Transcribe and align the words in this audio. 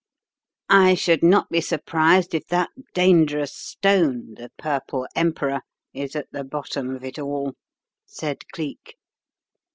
"I 0.71 0.95
should 0.95 1.21
not 1.21 1.51
be 1.51 1.61
surprised 1.61 2.33
if 2.33 2.47
that 2.47 2.71
dangerous 2.95 3.53
stone, 3.53 4.33
the 4.33 4.51
Purple 4.57 5.05
Emperor, 5.15 5.61
is 5.93 6.15
at 6.15 6.25
the 6.31 6.43
bottom 6.43 6.95
of 6.95 7.03
it 7.03 7.19
all," 7.19 7.53
said 8.07 8.47
Cleek. 8.51 8.95